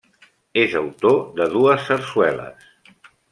[0.61, 2.67] És autor de dues sarsueles.